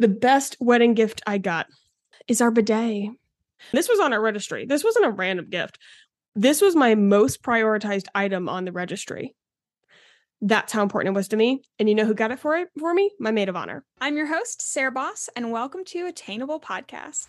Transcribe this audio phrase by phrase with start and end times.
[0.00, 1.66] the best wedding gift I got
[2.28, 3.10] is our bidet.
[3.72, 4.64] This was on our registry.
[4.64, 5.78] This wasn't a random gift.
[6.36, 9.34] This was my most prioritized item on the registry.
[10.40, 11.62] That's how important it was to me.
[11.80, 13.10] And you know who got it for it for me?
[13.18, 13.84] My maid of honor.
[14.00, 17.26] I'm your host, Sarah Boss, and welcome to Attainable Podcast.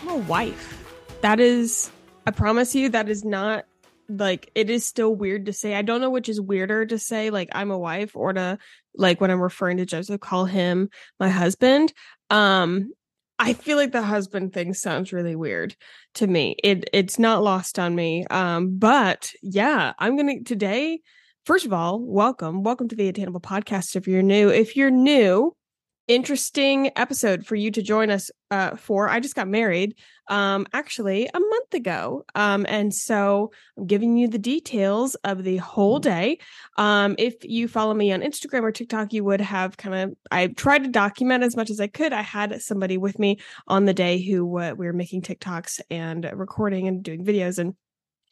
[0.00, 0.86] I'm a wife.
[1.22, 1.90] That is,
[2.24, 3.64] I promise you, that is not
[4.08, 5.74] like it is still weird to say.
[5.74, 8.58] I don't know which is weirder to say, like I'm a wife, or to
[8.94, 11.92] like when I'm referring to Joseph, call him my husband.
[12.30, 12.92] Um,
[13.38, 15.74] I feel like the husband thing sounds really weird
[16.14, 16.56] to me.
[16.62, 18.26] It it's not lost on me.
[18.30, 21.00] Um, but yeah, I'm gonna today.
[21.44, 23.96] First of all, welcome, welcome to the Attainable Podcast.
[23.96, 25.54] If you're new, if you're new,
[26.08, 29.08] interesting episode for you to join us uh, for.
[29.08, 29.96] I just got married
[30.28, 32.24] um, actually a month ago.
[32.34, 36.02] Um, and so I'm giving you the details of the whole mm.
[36.02, 36.38] day.
[36.76, 40.48] Um, if you follow me on Instagram or TikTok, you would have kind of, I
[40.48, 42.12] tried to document as much as I could.
[42.12, 46.30] I had somebody with me on the day who uh, we were making TikToks and
[46.34, 47.74] recording and doing videos and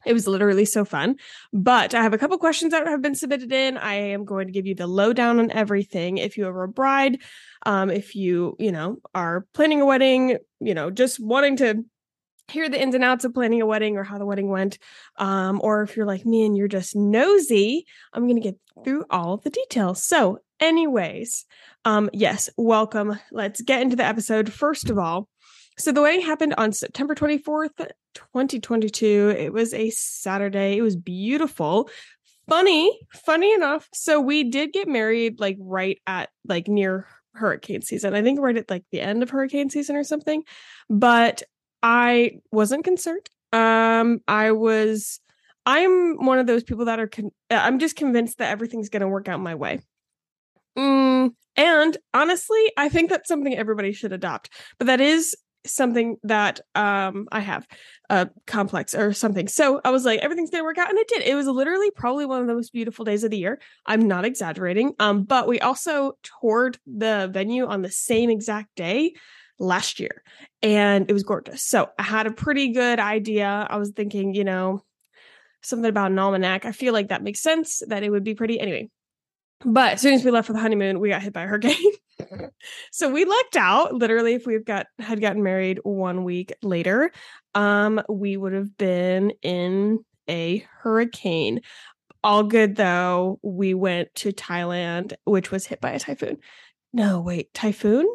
[0.05, 1.17] it was literally so fun.
[1.53, 3.77] But I have a couple questions that have been submitted in.
[3.79, 6.19] I am going to give you the lowdown on everything.
[6.19, 7.19] If you are a bride,
[7.67, 11.85] um, if you, you know, are planning a wedding, you know, just wanting to
[12.49, 14.79] hear the ins and outs of planning a wedding or how the wedding went,
[15.17, 19.05] um, or if you're like me and you're just nosy, I'm going to get through
[19.11, 20.03] all the details.
[20.03, 21.47] So, anyways,
[21.85, 23.19] um, yes, welcome.
[23.31, 24.53] Let's get into the episode.
[24.53, 25.29] First of all,
[25.79, 29.35] so the wedding happened on September 24th, 2022.
[29.37, 30.77] It was a Saturday.
[30.77, 31.89] It was beautiful.
[32.49, 33.89] Funny, funny enough.
[33.95, 38.15] So we did get married like right at like near hurricane season.
[38.15, 40.43] I think right at like the end of hurricane season or something.
[40.91, 41.43] But
[41.83, 43.29] I wasn't concerned.
[43.53, 45.21] Um I was
[45.65, 49.09] I'm one of those people that are con- I'm just convinced that everything's going to
[49.09, 49.81] work out my way.
[50.77, 54.51] Mm, and honestly, I think that's something everybody should adopt.
[54.79, 57.67] But that is something that um I have
[58.11, 59.49] a complex or something.
[59.49, 61.23] So I was like, everything's gonna work out, and it did.
[61.23, 63.61] It was literally probably one of the most beautiful days of the year.
[63.87, 64.95] I'm not exaggerating.
[64.99, 69.15] Um, but we also toured the venue on the same exact day
[69.59, 70.23] last year,
[70.63, 71.63] and it was gorgeous.
[71.63, 73.67] So I had a pretty good idea.
[73.69, 74.83] I was thinking, you know,
[75.63, 76.65] something about an almanac.
[76.65, 78.61] I feel like that makes sense that it would be pretty.
[78.61, 78.91] Anyway,
[79.65, 81.77] but as soon as we left for the honeymoon, we got hit by a hurricane.
[82.93, 83.95] so we lucked out.
[83.95, 87.13] Literally, if we've got had gotten married one week later,
[87.55, 89.99] um, we would have been in
[90.29, 91.61] a hurricane.
[92.25, 93.41] All good though.
[93.43, 96.39] We went to Thailand, which was hit by a typhoon.
[96.93, 98.07] No, wait, typhoon?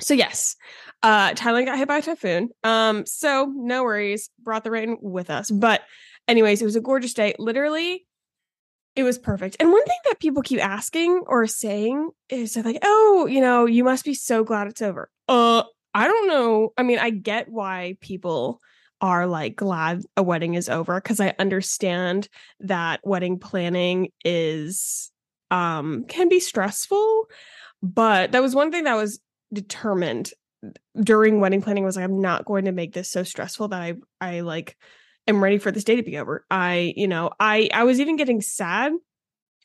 [0.00, 0.54] So yes,
[1.02, 2.50] uh Thailand got hit by a typhoon.
[2.62, 5.50] Um, so no worries, brought the rain with us.
[5.50, 5.82] But
[6.28, 7.34] anyways, it was a gorgeous day.
[7.38, 8.06] Literally,
[8.98, 9.56] it was perfect.
[9.60, 13.84] And one thing that people keep asking or saying is like, "Oh, you know, you
[13.84, 15.62] must be so glad it's over." Uh,
[15.94, 16.72] I don't know.
[16.76, 18.60] I mean, I get why people
[19.00, 22.28] are like glad a wedding is over because I understand
[22.58, 25.12] that wedding planning is
[25.52, 27.26] um can be stressful,
[27.80, 29.20] but that was one thing that was
[29.52, 30.32] determined
[31.00, 33.94] during wedding planning was like I'm not going to make this so stressful that I
[34.20, 34.76] I like
[35.28, 36.44] am ready for this day to be over.
[36.50, 38.92] I, you know, I I was even getting sad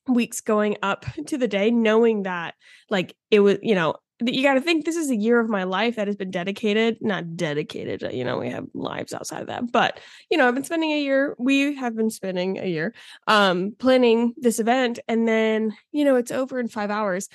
[0.07, 2.55] weeks going up to the day knowing that
[2.89, 5.49] like it was, you know, that you got to think this is a year of
[5.49, 9.41] my life that has been dedicated, not dedicated, uh, you know, we have lives outside
[9.41, 9.71] of that.
[9.71, 12.93] But, you know, I've been spending a year, we have been spending a year
[13.27, 17.27] um planning this event and then, you know, it's over in 5 hours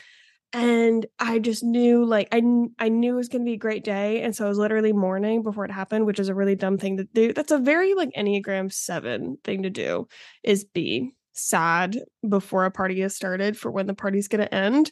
[0.52, 2.42] and I just knew like I
[2.78, 4.92] I knew it was going to be a great day and so I was literally
[4.92, 7.32] mourning before it happened which is a really dumb thing to do.
[7.32, 10.08] That's a very like enneagram 7 thing to do
[10.42, 11.98] is be sad
[12.28, 14.90] before a party is started for when the party's going to end.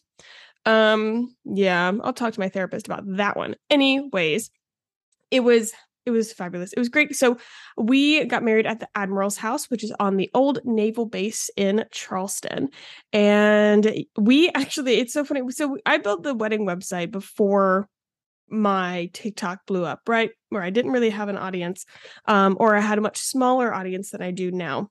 [0.66, 3.56] Um yeah I'll talk to my therapist about that one.
[3.70, 4.50] Anyways
[5.30, 5.72] it was
[6.06, 6.72] it was fabulous.
[6.72, 7.14] It was great.
[7.16, 7.36] So
[7.76, 11.84] we got married at the Admiral's house, which is on the old naval base in
[11.90, 12.70] Charleston.
[13.12, 15.42] And we actually, it's so funny.
[15.50, 17.88] So I built the wedding website before
[18.48, 20.30] my TikTok blew up, right?
[20.50, 21.84] Where I didn't really have an audience,
[22.26, 24.88] um, or I had a much smaller audience than I do now.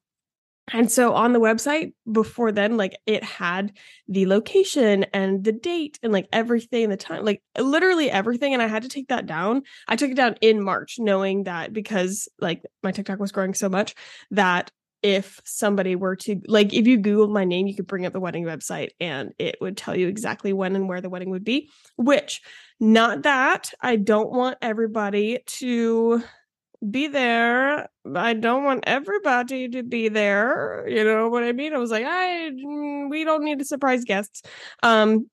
[0.74, 3.74] And so on the website before then, like it had
[4.08, 8.54] the location and the date and like everything, the time, like literally everything.
[8.54, 9.62] And I had to take that down.
[9.88, 13.70] I took it down in March, knowing that because like my TikTok was growing so
[13.70, 13.94] much
[14.32, 14.72] that
[15.04, 18.20] if somebody were to like if you googled my name you could bring up the
[18.20, 21.70] wedding website and it would tell you exactly when and where the wedding would be
[21.96, 22.42] which
[22.80, 26.24] not that i don't want everybody to
[26.89, 27.89] be there.
[28.16, 30.86] I don't want everybody to be there.
[30.88, 31.74] You know what I mean?
[31.74, 34.42] I was like, I mm, we don't need to surprise guests.
[34.83, 35.27] Um,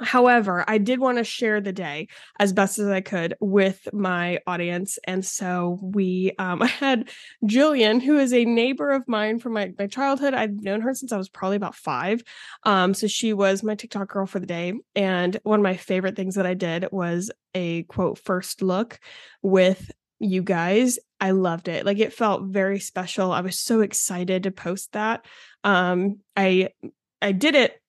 [0.00, 4.38] However, I did want to share the day as best as I could with my
[4.46, 4.98] audience.
[5.04, 7.10] And so we, um, I had
[7.44, 10.34] Jillian, who is a neighbor of mine from my, my childhood.
[10.34, 12.22] I've known her since I was probably about five.
[12.64, 14.74] Um, so she was my TikTok girl for the day.
[14.96, 18.98] And one of my favorite things that I did was a quote, first look
[19.42, 19.90] with
[20.20, 20.98] you guys.
[21.20, 21.84] I loved it.
[21.84, 23.32] Like it felt very special.
[23.32, 25.24] I was so excited to post that.
[25.64, 26.68] Um, I,
[27.20, 27.80] I did it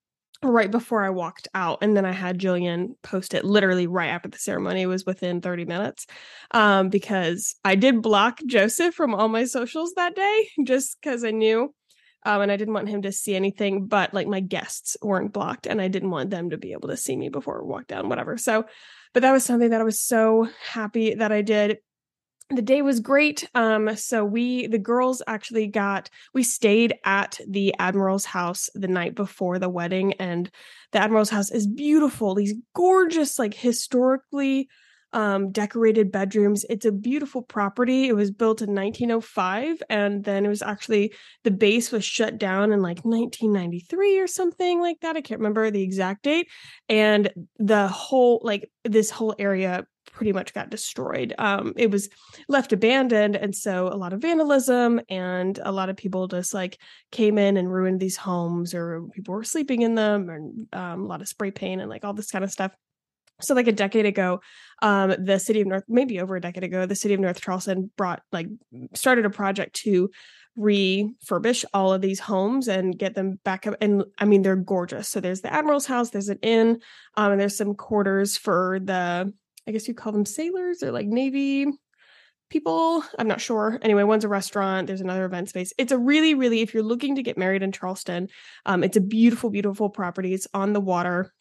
[0.44, 1.80] right before I walked out.
[1.81, 5.42] And then I had Jillian post it literally right after the ceremony it was within
[5.42, 6.07] 30 minutes.
[6.51, 11.31] Um, because I did block Joseph from all my socials that day just because I
[11.31, 11.74] knew.
[12.24, 15.66] Um, and I didn't want him to see anything, but like my guests weren't blocked
[15.66, 18.10] and I didn't want them to be able to see me before we walked down,
[18.10, 18.38] whatever.
[18.38, 18.66] So,
[19.13, 21.80] but that was something that I was so happy that I did
[22.53, 27.74] the day was great um so we the girls actually got we stayed at the
[27.80, 30.51] admiral's house the night before the wedding and
[30.92, 34.68] the admiral's house is beautiful these gorgeous like historically
[35.13, 36.65] um decorated bedrooms.
[36.69, 41.13] It's a beautiful property it was built in 1905 and then it was actually
[41.44, 45.69] the base was shut down in like 1993 or something like that i can't remember
[45.69, 46.48] the exact date
[46.88, 51.34] and the whole like this whole area pretty much got destroyed.
[51.38, 52.10] Um, it was
[52.48, 56.80] left abandoned, and so a lot of vandalism and a lot of people just like
[57.12, 61.08] came in and ruined these homes, or people were sleeping in them, and um, a
[61.08, 62.72] lot of spray paint and like all this kind of stuff.
[63.42, 64.42] So, like a decade ago,
[64.81, 67.92] um, the city of North, maybe over a decade ago, the city of North Charleston
[67.98, 68.48] brought like
[68.94, 70.10] started a project to
[70.58, 73.75] refurbish all of these homes and get them back up.
[73.81, 75.08] And I mean, they're gorgeous.
[75.08, 76.81] So there's the Admiral's house, there's an inn,
[77.16, 79.34] um, and there's some quarters for the
[79.68, 81.68] I guess you call them sailors or like Navy
[82.52, 83.04] people.
[83.18, 83.80] I'm not sure.
[83.81, 84.86] Anyway, one's a restaurant.
[84.86, 85.74] There's another event space.
[85.78, 88.28] It's a really, really, if you're looking to get married in Charleston,
[88.66, 90.34] um, it's a beautiful, beautiful property.
[90.34, 91.31] It's on the water.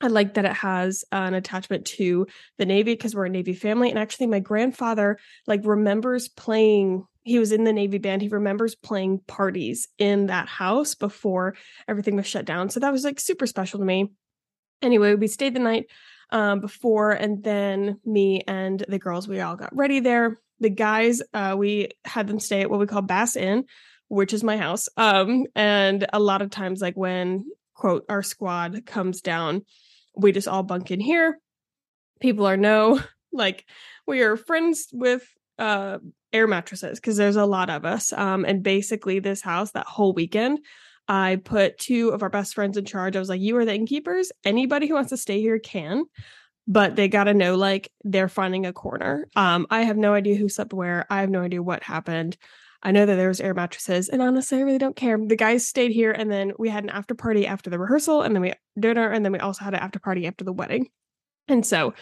[0.00, 2.26] I like that it has an attachment to
[2.56, 3.90] the Navy because we're a Navy family.
[3.90, 7.04] And actually, my grandfather like remembers playing.
[7.22, 8.22] He was in the Navy band.
[8.22, 11.56] He remembers playing parties in that house before
[11.86, 12.70] everything was shut down.
[12.70, 14.12] So that was like super special to me.
[14.82, 15.86] Anyway, we stayed the night
[16.30, 20.38] um, before, and then me and the girls, we all got ready there.
[20.60, 23.64] The guys, uh, we had them stay at what we call Bass Inn,
[24.08, 24.88] which is my house.
[24.96, 27.44] Um, and a lot of times, like when
[27.74, 29.62] quote our squad comes down,
[30.16, 31.38] we just all bunk in here.
[32.20, 33.00] People are no
[33.32, 33.66] like
[34.06, 35.22] we are friends with
[35.58, 35.98] uh
[36.32, 38.12] air mattresses because there's a lot of us.
[38.12, 40.58] Um, and basically this house that whole weekend
[41.08, 43.16] I put two of our best friends in charge.
[43.16, 44.30] I was like, you are the innkeepers.
[44.44, 46.04] Anybody who wants to stay here can,
[46.66, 49.26] but they got to know like they're finding a corner.
[49.34, 51.06] Um, I have no idea who slept where.
[51.08, 52.36] I have no idea what happened.
[52.82, 55.18] I know that there was air mattresses, and honestly, I really don't care.
[55.18, 58.34] The guys stayed here, and then we had an after party after the rehearsal, and
[58.34, 60.88] then we dinner, and then we also had an after party after the wedding.
[61.48, 61.94] And so,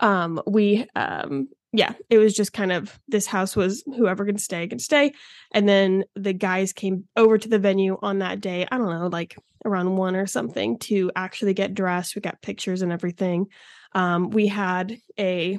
[0.00, 4.68] um, we um yeah, it was just kind of this house was whoever can stay
[4.68, 5.12] can stay.
[5.52, 9.08] And then the guys came over to the venue on that day, I don't know,
[9.08, 12.14] like around one or something to actually get dressed.
[12.14, 13.46] We got pictures and everything.
[13.92, 15.58] Um, we had a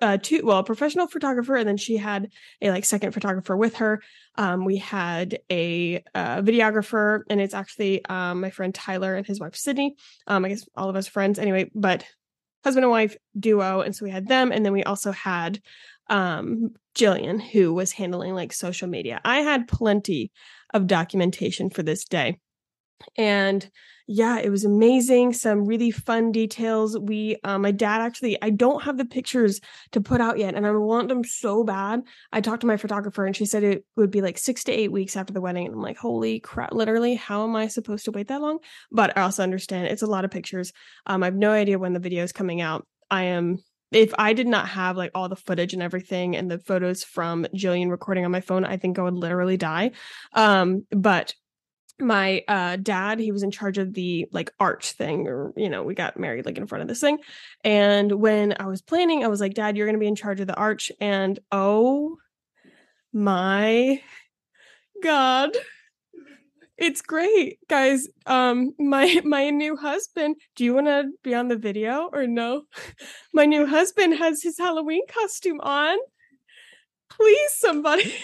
[0.00, 2.30] uh, two well a professional photographer and then she had
[2.62, 4.00] a like second photographer with her
[4.36, 9.40] um, we had a uh, videographer and it's actually um, my friend tyler and his
[9.40, 9.96] wife sydney
[10.28, 12.04] um, i guess all of us friends anyway but
[12.64, 13.80] husband and wife duo.
[13.80, 14.52] And so we had them.
[14.52, 15.60] And then we also had
[16.08, 19.20] um, Jillian, who was handling like social media.
[19.24, 20.32] I had plenty
[20.74, 22.38] of documentation for this day.
[23.16, 23.70] And
[24.10, 25.34] yeah, it was amazing.
[25.34, 26.98] Some really fun details.
[26.98, 29.60] We, uh, my dad actually, I don't have the pictures
[29.92, 32.00] to put out yet, and I want them so bad.
[32.32, 34.90] I talked to my photographer, and she said it would be like six to eight
[34.90, 35.66] weeks after the wedding.
[35.66, 36.72] And I'm like, holy crap!
[36.72, 38.60] Literally, how am I supposed to wait that long?
[38.90, 40.72] But I also understand it's a lot of pictures.
[41.04, 42.86] Um, I have no idea when the video is coming out.
[43.10, 43.58] I am
[43.92, 47.46] if I did not have like all the footage and everything and the photos from
[47.54, 49.90] Jillian recording on my phone, I think I would literally die.
[50.32, 51.34] Um, but
[52.00, 55.82] my uh dad he was in charge of the like arch thing or you know
[55.82, 57.18] we got married like in front of this thing.
[57.64, 60.40] And when i was planning i was like dad you're going to be in charge
[60.40, 60.92] of the arch.
[61.00, 62.18] And oh
[63.12, 64.00] my
[65.02, 65.50] god.
[66.76, 68.06] It's great guys.
[68.26, 72.62] Um my my new husband do you want to be on the video or no?
[73.34, 75.98] My new husband has his halloween costume on.
[77.10, 78.14] Please somebody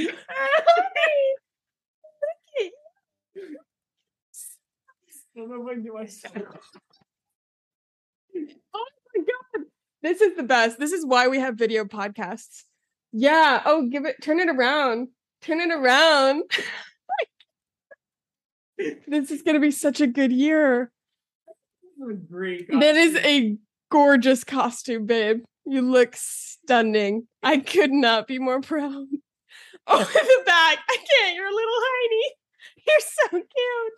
[8.74, 9.64] oh my god!
[10.02, 10.78] This is the best.
[10.78, 12.64] This is why we have video podcasts.
[13.12, 13.62] Yeah.
[13.64, 15.08] Oh, give it, turn it around.
[15.40, 16.42] Turn it around.
[19.08, 20.90] this is to be such a good year.
[22.68, 23.56] That is a
[23.90, 25.44] gorgeous costume, babe.
[25.64, 27.26] You look stunning.
[27.42, 29.06] I could not be more proud.
[29.86, 30.78] Oh, in the back.
[30.88, 31.36] I can't.
[31.36, 32.22] You're a little tiny.
[32.86, 33.92] You're so cute.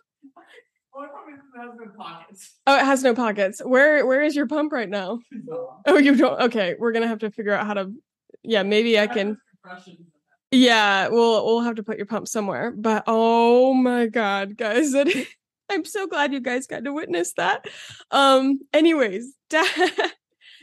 [2.65, 3.61] Oh, it has no pockets.
[3.63, 5.19] Where where is your pump right now?
[5.85, 6.41] Oh, you don't.
[6.43, 7.91] Okay, we're gonna have to figure out how to.
[8.43, 9.37] Yeah, maybe I can.
[10.51, 12.71] Yeah, we'll we'll have to put your pump somewhere.
[12.75, 15.07] But oh my god, guys, that
[15.69, 17.65] I'm so glad you guys got to witness that.
[18.11, 19.91] Um, anyways, dad,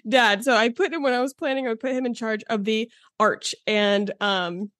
[0.08, 0.44] dad.
[0.44, 1.66] So I put him when I was planning.
[1.66, 2.90] I would put him in charge of the
[3.20, 4.70] arch, and um,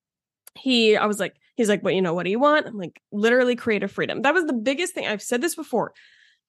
[0.55, 0.95] he.
[0.95, 2.13] I was like, he's like, "What you know?
[2.13, 4.21] What do you want?" I'm like, literally creative freedom.
[4.21, 5.07] That was the biggest thing.
[5.07, 5.93] I've said this before.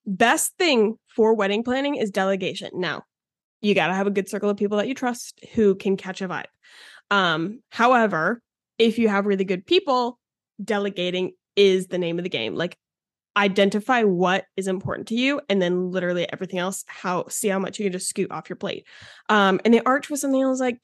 [0.06, 2.70] Best thing for wedding planning is delegation.
[2.75, 3.02] Now,
[3.60, 6.22] you got to have a good circle of people that you trust who can catch
[6.22, 6.44] a vibe.
[7.10, 8.40] Um, however,
[8.78, 10.18] if you have really good people,
[10.62, 12.54] delegating is the name of the game.
[12.54, 12.76] Like
[13.36, 17.78] identify what is important to you and then literally everything else how see how much
[17.78, 18.86] you can just scoot off your plate
[19.28, 20.80] um and the arch was something i was like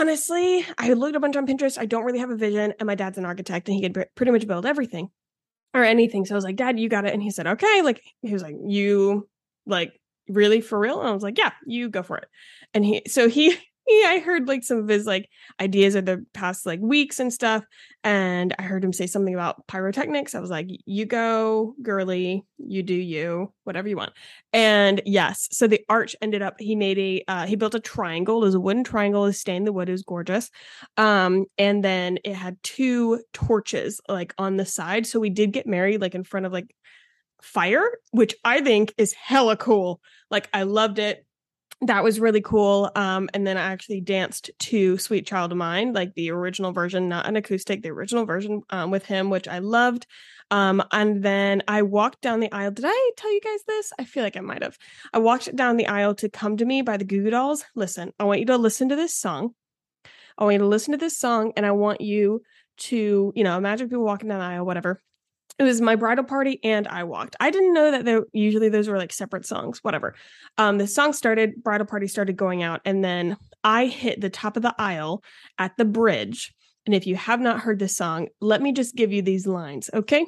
[0.00, 2.94] honestly i looked a bunch on pinterest i don't really have a vision and my
[2.94, 5.10] dad's an architect and he could pretty much build everything
[5.76, 6.24] or anything.
[6.24, 7.12] So i was like dad you got it.
[7.12, 7.82] And he said okay.
[7.82, 9.28] Like he was like you
[9.66, 9.92] like
[10.28, 11.00] really for real?
[11.00, 12.28] And i was like yeah you go for it.
[12.74, 13.56] And he so he
[13.88, 15.28] yeah, I heard like some of his like
[15.60, 17.64] ideas of the past like weeks and stuff.
[18.02, 20.34] And I heard him say something about pyrotechnics.
[20.34, 24.12] I was like, you go, girly, you do you, whatever you want.
[24.52, 28.42] And yes, so the arch ended up, he made a, uh, he built a triangle.
[28.42, 30.50] It was a wooden triangle, is stained the wood, is gorgeous.
[30.96, 35.06] Um, and then it had two torches like on the side.
[35.06, 36.74] So we did get married like in front of like
[37.42, 40.00] fire, which I think is hella cool.
[40.30, 41.25] Like I loved it
[41.82, 42.90] that was really cool.
[42.96, 47.08] Um, and then I actually danced to Sweet Child of Mine, like the original version,
[47.08, 50.06] not an acoustic, the original version um, with him, which I loved.
[50.50, 52.70] Um, and then I walked down the aisle.
[52.70, 53.92] Did I tell you guys this?
[53.98, 54.78] I feel like I might have.
[55.12, 57.64] I walked down the aisle to Come to Me by the Goo Goo Dolls.
[57.74, 59.50] Listen, I want you to listen to this song.
[60.38, 62.42] I want you to listen to this song, and I want you
[62.78, 65.02] to, you know, imagine people walking down the aisle, whatever
[65.58, 67.34] it was my bridal party and I walked.
[67.40, 70.14] I didn't know that they usually those were like separate songs, whatever.
[70.58, 74.56] Um, the song started, bridal party started going out, and then I hit the top
[74.56, 75.22] of the aisle
[75.58, 76.54] at the bridge.
[76.84, 79.88] And if you have not heard this song, let me just give you these lines,
[79.92, 80.26] okay?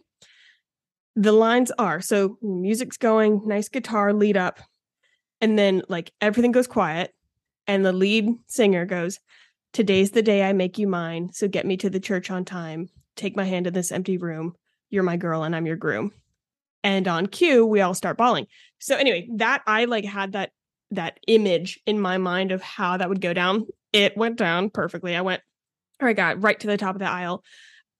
[1.15, 4.61] The lines are so music's going, nice guitar lead up,
[5.41, 7.13] and then like everything goes quiet,
[7.67, 9.21] and the lead singer goes,
[9.75, 12.89] Today's the day I make you mine, so get me to the church on time.
[13.17, 14.55] Take my hand in this empty room
[14.91, 16.13] you're my girl and I'm your groom.
[16.85, 18.47] And on cue, we all start bawling.
[18.79, 20.51] So anyway, that I like had that
[20.91, 23.67] that image in my mind of how that would go down.
[23.93, 25.15] It went down perfectly.
[25.15, 25.43] I went
[26.01, 27.43] or I got right to the top of the aisle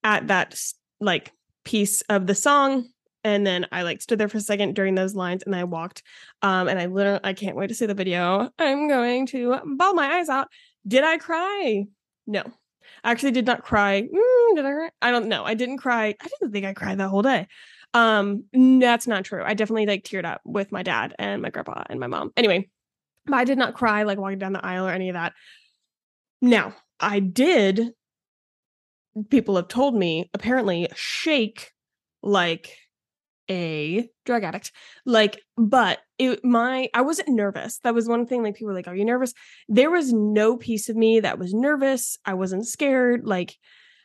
[0.05, 0.59] at that
[1.01, 1.33] like
[1.65, 2.89] piece of the song
[3.25, 6.03] and then I like stood there for a second during those lines and I walked
[6.43, 8.51] um and I literally I can't wait to see the video.
[8.59, 10.49] I'm going to bawl my eyes out.
[10.87, 11.85] Did I cry?
[12.27, 12.45] No.
[13.05, 14.03] I actually did not cry.
[14.03, 14.91] Mm, did I cry?
[15.03, 15.45] I don't know.
[15.45, 16.15] I didn't cry.
[16.21, 17.47] I didn't think I cried that whole day.
[17.95, 19.43] Um, that's not true.
[19.45, 22.33] I definitely like teared up with my dad and my grandpa and my mom.
[22.37, 22.69] Anyway,
[23.33, 25.33] I did not cry like walking down the aisle or any of that.
[26.41, 27.93] Now, I did.
[29.31, 31.73] People have told me apparently shake
[32.23, 32.77] like
[33.51, 34.73] a drug addict.
[35.05, 37.79] Like, but it my I wasn't nervous.
[37.81, 38.43] That was one thing.
[38.43, 39.33] Like people were like, Are you nervous?
[39.69, 42.19] There was no piece of me that was nervous.
[42.25, 43.27] I wasn't scared.
[43.27, 43.57] Like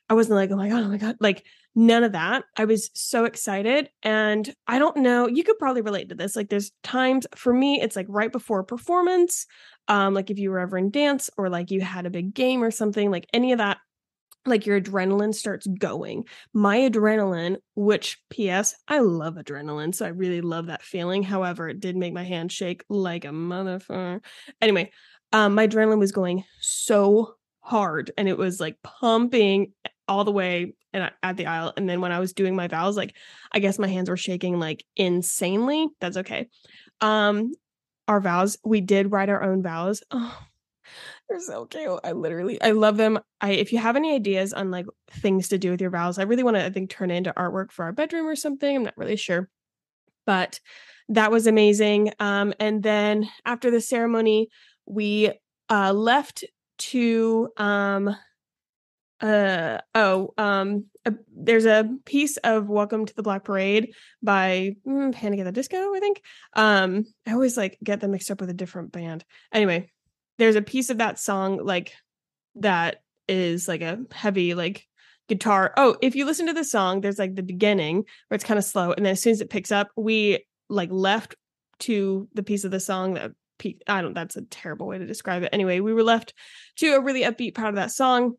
[0.10, 1.18] I wasn't like, oh my God, oh my God.
[1.20, 2.44] Like none of that.
[2.56, 3.90] I was so excited.
[4.04, 6.36] And I don't know, you could probably relate to this.
[6.36, 9.46] Like there's times for me, it's like right before a performance.
[9.88, 12.64] Um, like if you were ever in dance or like you had a big game
[12.64, 13.78] or something, like any of that
[14.46, 16.26] like your adrenaline starts going.
[16.54, 21.24] My adrenaline, which PS, I love adrenaline, so I really love that feeling.
[21.24, 24.22] However, it did make my hand shake like a motherfucker.
[24.62, 24.92] Anyway,
[25.32, 29.72] um, my adrenaline was going so hard and it was like pumping
[30.08, 31.74] all the way and at the aisle.
[31.78, 33.16] And then when I was doing my vows, like
[33.52, 35.88] I guess my hands were shaking like insanely.
[36.00, 36.48] That's okay.
[37.02, 37.54] Um,
[38.08, 40.04] our vows, we did write our own vows.
[40.12, 40.38] Oh,
[41.30, 42.00] they're so cute.
[42.04, 43.20] I literally I love them.
[43.42, 46.24] I if you have any ideas on like things to do with your vows, I
[46.24, 48.76] really want to I think turn it into artwork for our bedroom or something.
[48.76, 49.50] I'm not really sure.
[50.26, 50.60] But
[51.10, 52.12] that was amazing.
[52.20, 54.50] Um and then after the ceremony,
[54.86, 55.32] we
[55.70, 56.44] uh left
[56.78, 58.16] to um
[59.22, 65.14] uh oh um a, there's a piece of welcome to the black parade by mm,
[65.14, 66.22] panic at the disco i think
[66.56, 69.90] um i always like get them mixed up with a different band anyway
[70.38, 71.94] there's a piece of that song like
[72.56, 72.98] that
[73.28, 74.88] is like a heavy like
[75.30, 75.74] guitar.
[75.78, 78.64] Oh, if you listen to the song, there's like the beginning where it's kind of
[78.64, 81.36] slow, and then as soon as it picks up, we like left
[81.80, 83.32] to the piece of the song that
[83.88, 84.14] I don't.
[84.14, 85.50] That's a terrible way to describe it.
[85.54, 86.34] Anyway, we were left
[86.78, 88.34] to a really upbeat part of that song.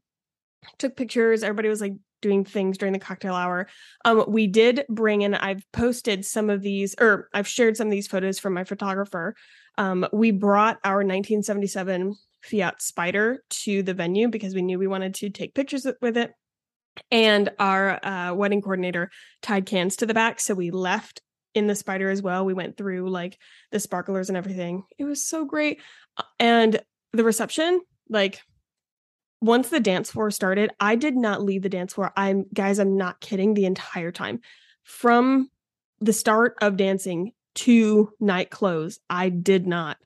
[0.79, 1.43] Took pictures.
[1.43, 3.69] Everybody was like doing things during the cocktail hour.
[4.05, 5.35] Um, we did bring in.
[5.35, 9.35] I've posted some of these, or I've shared some of these photos from my photographer.
[9.77, 15.15] Um, we brought our 1977 Fiat Spider to the venue because we knew we wanted
[15.17, 16.33] to take pictures with it.
[17.11, 19.11] And our uh, wedding coordinator
[19.43, 20.39] tied cans to the back.
[20.39, 21.23] So we left
[21.55, 22.45] in the spider as well.
[22.45, 23.39] We went through like
[23.71, 24.85] the sparklers and everything.
[24.99, 25.81] It was so great.
[26.17, 26.81] Uh, and
[27.13, 28.43] the reception, like
[29.41, 32.13] once the dance floor started, I did not leave the dance floor.
[32.17, 34.41] I'm guys, I'm not kidding the entire time.
[34.83, 35.49] From
[36.01, 39.97] the start of dancing to night close, I did not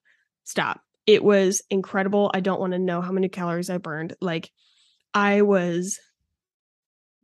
[0.44, 0.80] stop.
[1.06, 2.30] It was incredible.
[2.34, 4.14] I don't want to know how many calories I burned.
[4.20, 4.50] Like
[5.14, 5.98] I was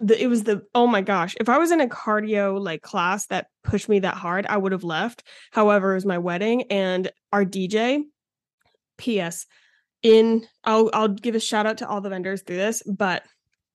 [0.00, 3.26] the it was the oh my gosh if i was in a cardio like class
[3.26, 7.10] that pushed me that hard i would have left however it was my wedding and
[7.32, 8.02] our dj
[8.98, 9.46] ps
[10.02, 13.22] in i'll i'll give a shout out to all the vendors through this but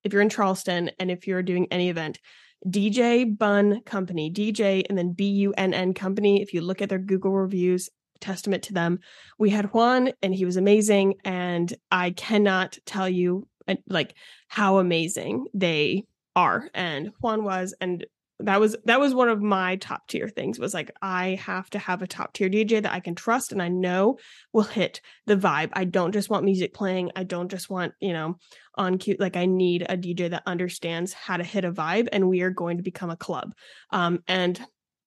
[0.04, 2.20] if you're in charleston and if you're doing any event
[2.68, 6.42] dj Bunn company dj and then b-u-n-n company.
[6.42, 7.90] If you look at their google reviews
[8.20, 9.00] testament to them.
[9.38, 14.16] We had juan and he was amazing and i cannot tell you uh, like
[14.50, 16.04] how amazing they
[16.36, 16.70] are.
[16.74, 18.06] And Juan was and
[18.42, 21.80] that was that was one of my top tier things was like I have to
[21.80, 24.18] have a top tier DJ that I can trust and I know
[24.54, 25.72] will hit the vibe.
[25.74, 27.12] I don't just want music playing.
[27.16, 28.38] I don't just want, you know,
[28.76, 32.30] on cue like I need a DJ that understands how to hit a vibe and
[32.30, 33.54] we are going to become a club.
[33.92, 34.60] Um and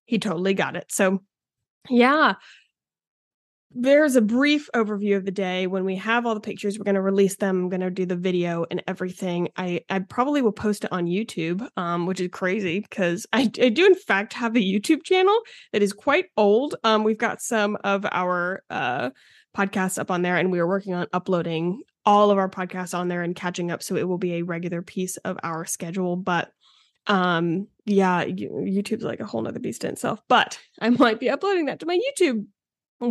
[0.04, 0.92] he totally got it.
[0.92, 1.22] So
[1.88, 2.34] yeah,
[3.74, 5.66] there's a brief overview of the day.
[5.66, 8.06] When we have all the pictures we're going to release them i'm going to do
[8.06, 9.48] the video and everything.
[9.56, 13.68] I i probably will post it on youtube um which is crazy because I, I
[13.68, 15.38] do in fact have a youtube channel
[15.72, 16.76] that is quite old.
[16.84, 19.10] Um we've got some of our uh
[19.56, 23.08] podcasts up on there and we are working on uploading all of our podcasts on
[23.08, 26.50] there and catching up so it will be a regular piece of our schedule but
[27.06, 31.66] um yeah youtube's like a whole nother beast in itself but i might be uploading
[31.66, 32.44] that to my youtube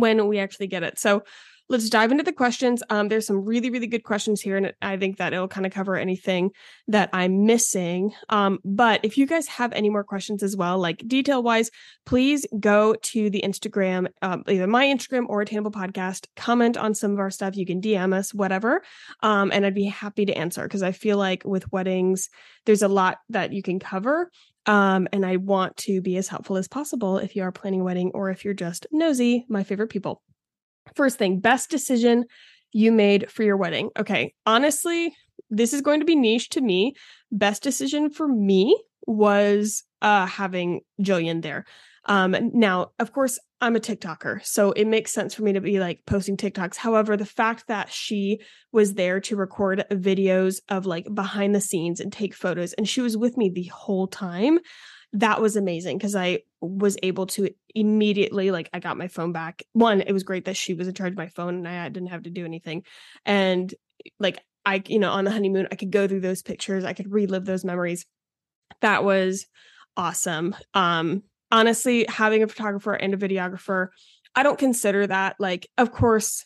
[0.00, 0.98] when we actually get it.
[0.98, 1.22] So
[1.68, 2.82] let's dive into the questions.
[2.90, 5.72] Um, there's some really, really good questions here, and I think that it'll kind of
[5.72, 6.50] cover anything
[6.88, 8.12] that I'm missing.
[8.28, 11.70] Um, but if you guys have any more questions as well, like detail wise,
[12.04, 17.12] please go to the Instagram, um, either my Instagram or Attainable Podcast, comment on some
[17.12, 17.56] of our stuff.
[17.56, 18.82] You can DM us, whatever.
[19.22, 22.28] Um, and I'd be happy to answer because I feel like with weddings,
[22.66, 24.30] there's a lot that you can cover.
[24.66, 27.84] Um, and I want to be as helpful as possible if you are planning a
[27.84, 30.22] wedding or if you're just nosy, my favorite people.
[30.94, 32.24] First thing, best decision
[32.72, 33.90] you made for your wedding.
[33.98, 35.14] Okay, honestly,
[35.50, 36.94] this is going to be niche to me.
[37.30, 41.64] Best decision for me was uh having Jillian there.
[42.06, 45.78] Um now, of course, I'm a TikToker, so it makes sense for me to be
[45.78, 46.76] like posting TikToks.
[46.76, 48.40] However, the fact that she
[48.72, 53.00] was there to record videos of like behind the scenes and take photos and she
[53.00, 54.58] was with me the whole time,
[55.12, 59.62] that was amazing because I was able to immediately like I got my phone back.
[59.72, 62.10] One, it was great that she was in charge of my phone and I didn't
[62.10, 62.84] have to do anything.
[63.24, 63.72] And
[64.18, 67.12] like I, you know, on the honeymoon, I could go through those pictures, I could
[67.12, 68.06] relive those memories.
[68.80, 69.46] That was
[69.96, 70.54] awesome.
[70.74, 73.88] Um honestly, having a photographer and a videographer,
[74.34, 76.44] I don't consider that like, of course,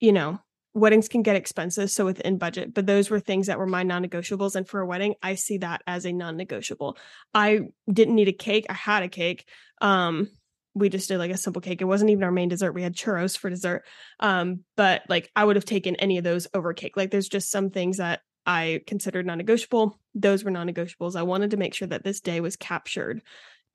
[0.00, 0.40] you know,
[0.74, 4.04] weddings can get expensive, so within budget, but those were things that were my non
[4.04, 4.56] negotiables.
[4.56, 6.98] And for a wedding, I see that as a non negotiable.
[7.32, 7.60] I
[7.90, 9.48] didn't need a cake, I had a cake.
[9.80, 10.28] Um,
[10.74, 11.80] we just did like a simple cake.
[11.80, 12.72] It wasn't even our main dessert.
[12.72, 13.84] We had churros for dessert.
[14.20, 16.98] Um, but like I would have taken any of those over cake.
[16.98, 19.98] Like there's just some things that I considered non negotiable.
[20.14, 21.16] Those were non negotiables.
[21.16, 23.22] I wanted to make sure that this day was captured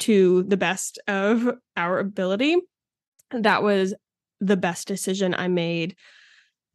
[0.01, 2.57] to the best of our ability.
[3.31, 3.93] That was
[4.39, 5.95] the best decision I made,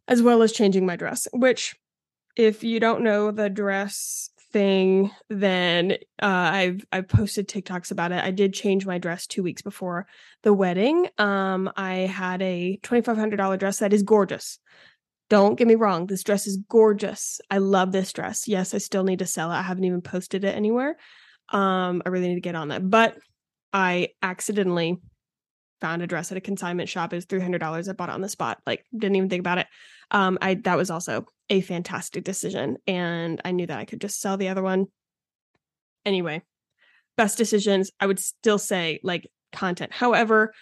[0.08, 1.76] as well as changing my dress, which,
[2.36, 8.24] if you don't know the dress thing, then uh, I've I've posted TikToks about it.
[8.24, 10.06] I did change my dress two weeks before
[10.44, 11.08] the wedding.
[11.18, 14.58] Um, I had a twenty five hundred dollar dress that is gorgeous.
[15.28, 17.40] Don't get me wrong, this dress is gorgeous.
[17.50, 18.46] I love this dress.
[18.46, 19.56] Yes, I still need to sell it.
[19.56, 20.96] I haven't even posted it anywhere.
[21.50, 22.88] Um, I really need to get on that.
[22.88, 23.16] But
[23.72, 24.98] I accidentally
[25.80, 27.12] found a dress at a consignment shop.
[27.12, 27.88] It was three hundred dollars.
[27.88, 28.58] I bought it on the spot.
[28.66, 29.66] Like didn't even think about it.
[30.10, 34.20] Um, I that was also a fantastic decision, and I knew that I could just
[34.20, 34.86] sell the other one.
[36.04, 36.42] Anyway,
[37.16, 37.90] best decisions.
[38.00, 39.92] I would still say like content.
[39.92, 40.52] However,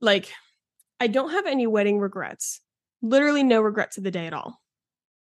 [0.00, 0.32] like
[1.00, 2.60] I don't have any wedding regrets.
[3.02, 4.60] Literally no regrets of the day at all.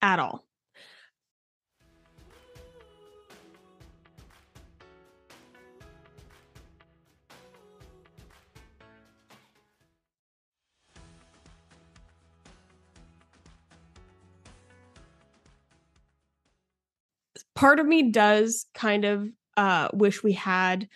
[0.01, 0.45] At all.
[17.55, 20.89] Part of me does kind of uh wish we had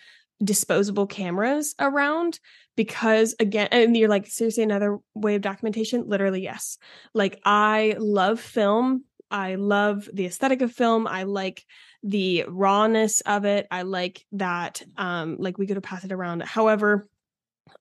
[0.43, 2.39] disposable cameras around
[2.75, 6.05] because again and you're like seriously another way of documentation?
[6.07, 6.77] Literally yes.
[7.13, 9.03] Like i love film.
[9.31, 11.07] I love the aesthetic of film.
[11.07, 11.63] I like
[12.01, 13.67] the rawness of it.
[13.69, 16.43] I like that um like we could have passed it around.
[16.43, 17.07] However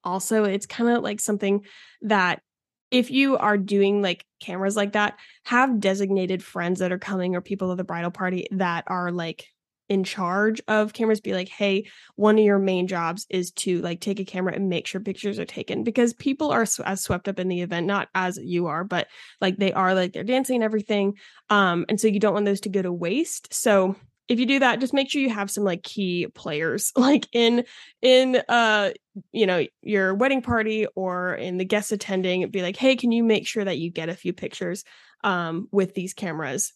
[0.05, 1.65] also it's kind of like something
[2.03, 2.43] that
[2.91, 7.41] if you are doing like cameras like that, have designated friends that are coming or
[7.41, 9.47] people of the bridal party that are like
[9.89, 11.21] in charge of cameras.
[11.21, 14.69] Be like hey one of your main jobs is to like take a camera and
[14.69, 15.85] make sure pictures are taken.
[15.85, 19.09] Because people are sw- as swept up in the event not as you are but
[19.41, 21.15] like they are like they're dancing and everything
[21.51, 23.53] um and so you don't want those to go to waste.
[23.53, 23.97] So
[24.29, 27.65] if you do that just make sure you have some like key players like in
[28.03, 28.91] in uh
[29.33, 33.25] you know your wedding party or in the guests attending be like hey can you
[33.25, 34.85] make sure that you get a few pictures
[35.25, 36.73] um with these cameras?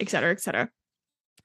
[0.00, 0.70] Et cetera et cetera.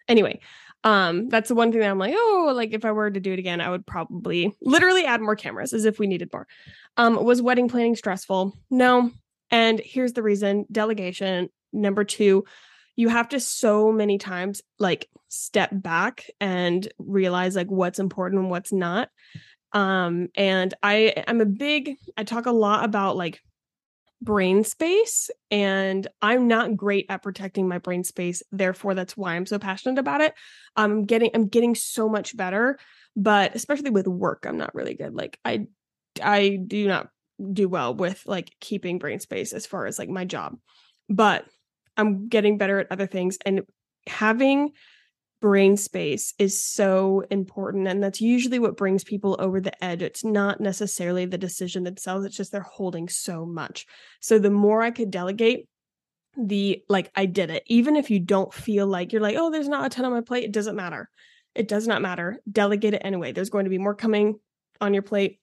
[0.08, 0.40] Anyway
[0.86, 3.34] um that's the one thing that i'm like oh like if i were to do
[3.34, 6.48] it again i would probably literally add more cameras as if we needed more.
[6.96, 8.58] Um was wedding planning stressful?
[8.70, 9.12] No.
[9.52, 10.66] And here's the reason.
[10.72, 12.46] Delegation number two
[13.00, 18.50] you have to so many times like step back and realize like what's important and
[18.50, 19.08] what's not.
[19.72, 23.40] Um and i i'm a big i talk a lot about like
[24.20, 29.46] brain space and i'm not great at protecting my brain space therefore that's why i'm
[29.46, 30.34] so passionate about it.
[30.76, 32.80] I'm getting i'm getting so much better
[33.16, 35.14] but especially with work i'm not really good.
[35.14, 35.68] Like i
[36.22, 37.10] i do not
[37.54, 40.58] do well with like keeping brain space as far as like my job.
[41.08, 41.46] But
[41.98, 43.62] I'm getting better at other things and
[44.08, 44.72] having
[45.42, 50.02] brain space is so important and that's usually what brings people over the edge.
[50.02, 53.86] It's not necessarily the decision themselves it's just they're holding so much.
[54.20, 55.68] So the more i could delegate
[56.38, 57.64] the like i did it.
[57.68, 60.22] Even if you don't feel like you're like oh there's not a ton on my
[60.22, 61.10] plate it doesn't matter.
[61.56, 62.40] It does not matter.
[62.52, 63.32] Delegate it anyway.
[63.32, 64.40] There's going to be more coming
[64.82, 65.40] on your plate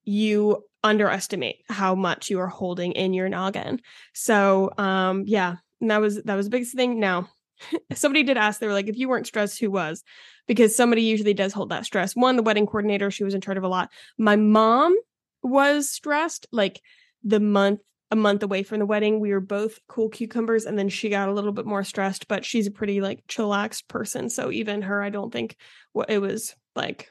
[0.06, 3.80] you underestimate how much you are holding in your noggin.
[4.14, 6.98] So, um, yeah, that was that was the biggest thing.
[6.98, 7.28] Now,
[7.92, 10.02] somebody did ask, they were like, if you weren't stressed, who was?
[10.46, 12.14] Because somebody usually does hold that stress.
[12.14, 13.90] One, the wedding coordinator, she was in charge of a lot.
[14.16, 14.96] My mom
[15.42, 16.80] was stressed, like
[17.22, 17.80] the month
[18.12, 19.18] a month away from the wedding.
[19.18, 22.44] We were both cool cucumbers, and then she got a little bit more stressed, but
[22.44, 24.30] she's a pretty like chillaxed person.
[24.30, 25.56] So even her, I don't think
[25.92, 27.10] what it was like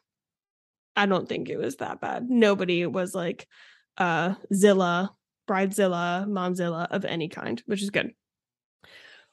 [0.96, 2.30] I don't think it was that bad.
[2.30, 3.48] Nobody was like
[3.98, 5.14] uh Zilla,
[5.48, 8.12] Bridezilla, Momzilla of any kind, which is good.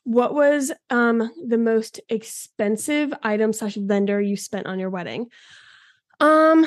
[0.04, 5.26] What was um the most expensive item slash vendor you spent on your wedding?
[6.20, 6.66] Um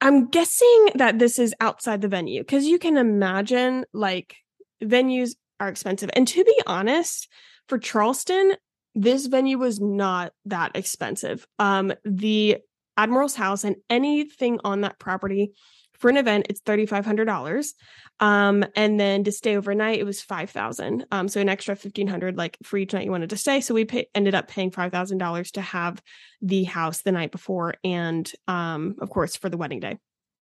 [0.00, 4.36] I'm guessing that this is outside the venue because you can imagine like
[4.82, 6.10] venues are expensive.
[6.14, 7.28] And to be honest,
[7.68, 8.54] for Charleston,
[8.94, 11.46] this venue was not that expensive.
[11.58, 12.58] Um, the
[12.96, 15.52] Admiral's house and anything on that property
[15.98, 17.72] for an event it's $3500
[18.20, 22.56] um and then to stay overnight it was 5000 um so an extra 1500 like
[22.62, 25.60] for each night you wanted to stay so we pay, ended up paying $5000 to
[25.60, 26.02] have
[26.42, 29.98] the house the night before and um of course for the wedding day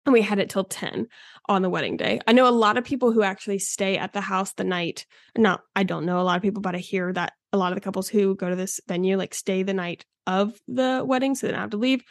[0.06, 1.08] and we had it till 10
[1.48, 2.20] on the wedding day.
[2.26, 5.06] I know a lot of people who actually stay at the house the night.
[5.38, 7.76] Not, I don't know a lot of people, but I hear that a lot of
[7.76, 11.46] the couples who go to this venue like stay the night of the wedding so
[11.46, 12.02] they don't have to leave.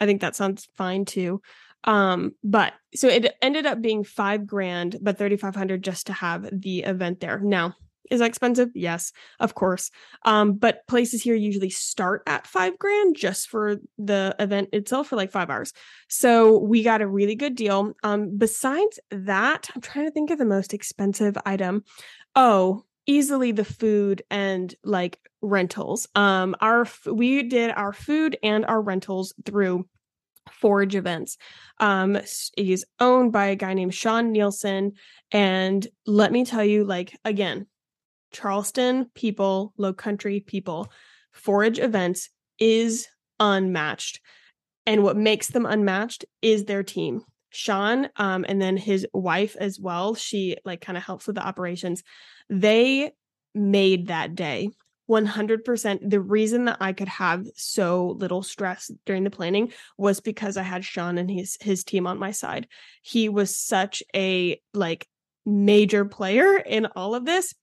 [0.00, 1.42] I think that sounds fine too.
[1.84, 6.80] Um, but so it ended up being five grand, but 3,500 just to have the
[6.80, 7.38] event there.
[7.38, 7.74] Now,
[8.10, 8.70] is that expensive?
[8.74, 9.90] Yes, of course.
[10.24, 15.16] Um, but places here usually start at five grand just for the event itself for
[15.16, 15.72] like five hours.
[16.08, 17.92] So we got a really good deal.
[18.02, 21.84] Um, besides that, I'm trying to think of the most expensive item.
[22.34, 26.08] Oh, easily the food and like rentals.
[26.14, 29.86] Um, our we did our food and our rentals through
[30.50, 31.36] Forage Events.
[31.78, 32.18] Um,
[32.56, 34.92] he's owned by a guy named Sean Nielsen,
[35.30, 37.66] and let me tell you, like again,
[38.32, 40.90] Charleston people, Low Country people,
[41.32, 43.06] Forage Events is
[43.38, 44.20] unmatched,
[44.86, 47.22] and what makes them unmatched is their team.
[47.50, 50.14] Sean, um, and then his wife as well.
[50.14, 52.02] She like kind of helps with the operations.
[52.50, 53.12] They
[53.54, 54.70] made that day
[55.10, 60.56] 100% the reason that I could have so little stress during the planning was because
[60.56, 62.68] I had Sean and his his team on my side.
[63.02, 65.08] He was such a like
[65.44, 67.54] major player in all of this.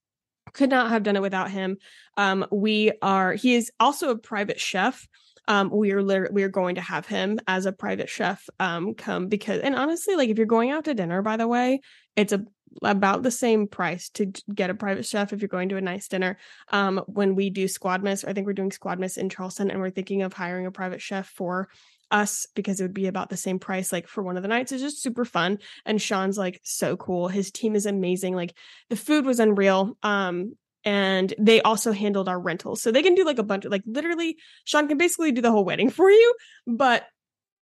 [0.52, 1.78] Could not have done it without him.
[2.18, 5.08] Um, we are he is also a private chef.
[5.46, 9.28] Um, we are we are going to have him as a private chef um come
[9.28, 11.80] because and honestly like if you're going out to dinner by the way
[12.16, 12.44] it's a
[12.82, 16.08] about the same price to get a private chef if you're going to a nice
[16.08, 16.38] dinner.
[16.70, 20.22] Um, when we do Squadmas, I think we're doing Squadmas in Charleston, and we're thinking
[20.22, 21.68] of hiring a private chef for
[22.10, 24.72] us because it would be about the same price like for one of the nights.
[24.72, 27.28] It's just super fun and sean's like so cool.
[27.28, 28.34] His team is amazing.
[28.34, 28.54] Like
[28.88, 32.80] the food was unreal um and they also handled our rentals.
[32.80, 35.50] So they can do like a bunch of like literally sean can basically do the
[35.50, 36.34] whole wedding for you
[36.66, 37.04] but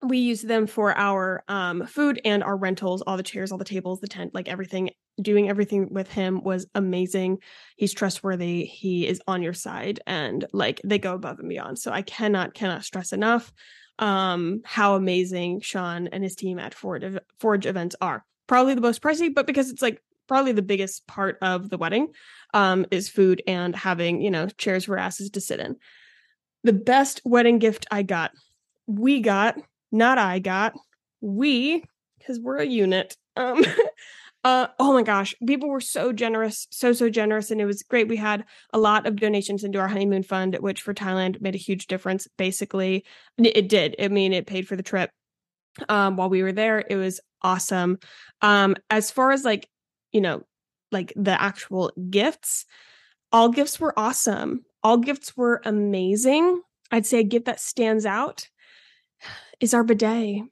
[0.03, 3.65] we use them for our um, food and our rentals all the chairs all the
[3.65, 7.39] tables the tent like everything doing everything with him was amazing.
[7.77, 8.65] He's trustworthy.
[8.65, 11.79] He is on your side and like they go above and beyond.
[11.79, 13.53] So i cannot cannot stress enough
[13.97, 17.03] um how amazing sean and his team at forge,
[17.39, 18.25] forge events are.
[18.47, 22.07] Probably the most pricey but because it's like probably the biggest part of the wedding
[22.53, 25.77] um is food and having you know chairs for asses to sit in.
[26.63, 28.31] The best wedding gift i got
[28.87, 29.57] we got
[29.95, 30.73] not I got,
[31.21, 31.83] we,
[32.19, 33.15] because we're a unit.
[33.35, 33.63] Um,
[34.45, 37.49] uh, oh my gosh, people were so generous, so, so generous.
[37.49, 38.07] And it was great.
[38.07, 41.57] We had a lot of donations into our honeymoon fund, which for Thailand made a
[41.57, 42.27] huge difference.
[42.37, 43.05] Basically,
[43.39, 43.95] it did.
[43.99, 45.09] I mean, it paid for the trip
[45.89, 46.83] um, while we were there.
[46.87, 47.97] It was awesome.
[48.43, 49.67] Um, as far as like,
[50.11, 50.43] you know,
[50.91, 52.65] like the actual gifts,
[53.31, 54.63] all gifts were awesome.
[54.83, 56.61] All gifts were amazing.
[56.91, 58.47] I'd say a gift that stands out
[59.59, 60.43] is our bidet.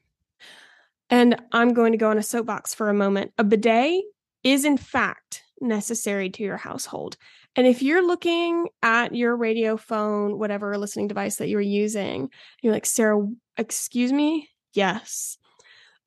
[1.10, 3.34] And I'm going to go on a soapbox for a moment.
[3.38, 4.04] A bidet
[4.44, 7.18] is, in fact, necessary to your household.
[7.56, 12.30] And if you're looking at your radio phone, whatever listening device that you're using,
[12.62, 14.50] you're like, Sarah, excuse me?
[14.74, 15.38] Yes.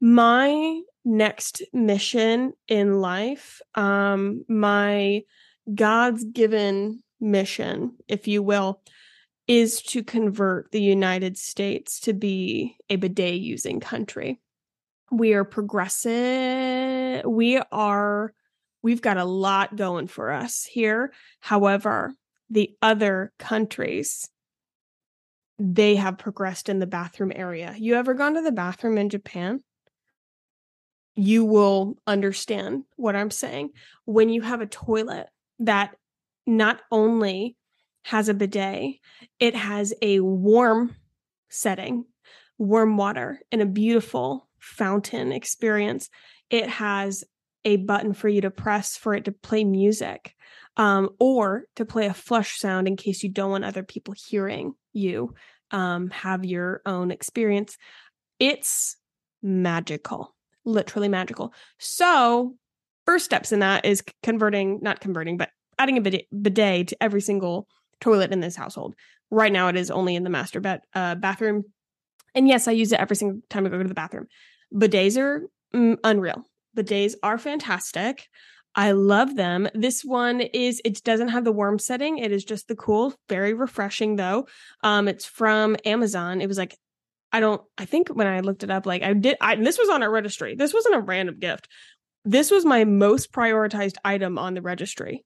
[0.00, 5.22] My next mission in life, um, my
[5.72, 8.82] God's given mission, if you will,
[9.46, 14.40] is to convert the United States to be a bidet using country.
[15.10, 17.24] We are progressive.
[17.24, 18.32] We are,
[18.82, 21.12] we've got a lot going for us here.
[21.40, 22.14] However,
[22.50, 24.28] the other countries,
[25.58, 27.74] they have progressed in the bathroom area.
[27.78, 29.62] You ever gone to the bathroom in Japan?
[31.14, 33.70] You will understand what I'm saying.
[34.04, 35.28] When you have a toilet
[35.60, 35.94] that
[36.46, 37.56] not only
[38.06, 39.00] has a bidet.
[39.40, 40.94] It has a warm
[41.48, 42.04] setting,
[42.56, 46.08] warm water, and a beautiful fountain experience.
[46.50, 47.24] It has
[47.64, 50.34] a button for you to press for it to play music
[50.76, 54.74] um, or to play a flush sound in case you don't want other people hearing
[54.92, 55.34] you
[55.70, 57.76] um, have your own experience.
[58.38, 58.96] It's
[59.42, 61.52] magical, literally magical.
[61.78, 62.54] So,
[63.06, 67.68] first steps in that is converting, not converting, but adding a bidet, to every single
[68.00, 68.94] toilet in this household.
[69.30, 71.64] Right now, it is only in the master bed, uh, bathroom.
[72.34, 74.26] And yes, I use it every single time I go to the bathroom.
[74.74, 76.44] Bidets are mm, unreal.
[76.76, 78.28] Bidets are fantastic.
[78.74, 79.68] I love them.
[79.74, 82.18] This one is it doesn't have the warm setting.
[82.18, 84.46] It is just the cool, very refreshing though.
[84.82, 86.40] Um it's from Amazon.
[86.40, 86.76] It was like
[87.32, 89.88] I don't I think when I looked it up like I did I this was
[89.88, 90.54] on our registry.
[90.54, 91.68] This wasn't a random gift.
[92.24, 95.24] This was my most prioritized item on the registry.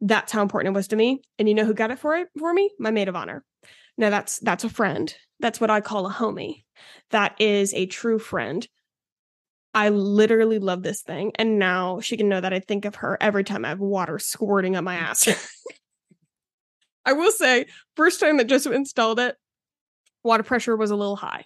[0.00, 1.22] That's how important it was to me.
[1.38, 2.70] And you know who got it for it for me?
[2.78, 3.44] My maid of honor.
[3.96, 5.14] Now that's that's a friend.
[5.40, 6.64] That's what I call a homie.
[7.10, 8.66] That is a true friend.
[9.74, 11.32] I literally love this thing.
[11.34, 14.18] And now she can know that I think of her every time I have water
[14.18, 15.28] squirting up my ass.
[17.04, 19.36] I will say, first time that Joseph installed it,
[20.24, 21.44] water pressure was a little high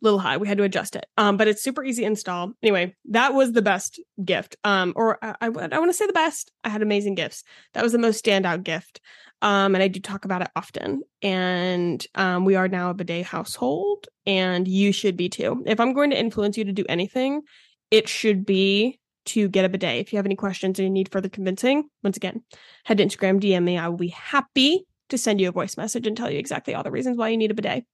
[0.00, 0.36] little high.
[0.36, 1.06] We had to adjust it.
[1.16, 2.52] Um, but it's super easy install.
[2.62, 4.56] Anyway, that was the best gift.
[4.64, 6.52] Um, or I, I, I want to say the best.
[6.64, 7.42] I had amazing gifts.
[7.74, 9.00] That was the most standout gift.
[9.40, 11.02] Um, and I do talk about it often.
[11.22, 15.62] And um, we are now a bidet household, and you should be too.
[15.66, 17.42] If I'm going to influence you to do anything,
[17.90, 20.00] it should be to get a bidet.
[20.00, 22.42] If you have any questions or you need further convincing, once again,
[22.84, 23.78] head to Instagram, DM me.
[23.78, 26.82] I will be happy to send you a voice message and tell you exactly all
[26.82, 27.84] the reasons why you need a bidet.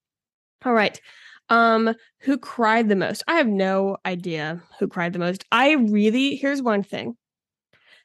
[0.65, 0.99] All right.
[1.51, 3.23] Um, who cried the most?
[3.29, 5.45] I have no idea who cried the most.
[5.53, 7.17] I really here's one thing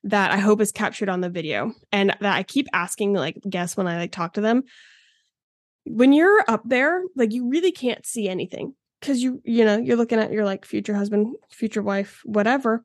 [0.03, 3.75] that I hope is captured on the video and that I keep asking like guests
[3.75, 4.63] when I like talk to them.
[5.85, 9.97] When you're up there, like you really can't see anything because you you know you're
[9.97, 12.83] looking at your like future husband, future wife, whatever.